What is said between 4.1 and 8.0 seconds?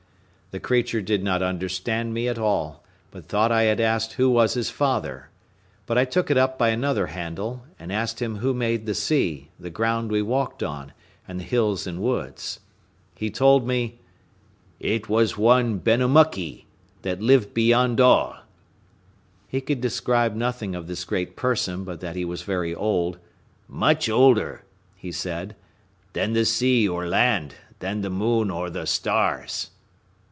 who was his father—but I took it up by another handle, and